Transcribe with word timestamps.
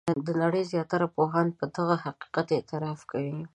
د 0.25 0.27
نړۍ 0.43 0.63
زیاتره 0.71 1.07
پوهان 1.15 1.47
په 1.57 1.65
دغه 1.75 1.95
حقیقت 2.05 2.47
اعتراف 2.53 2.99
کوي. 3.11 3.35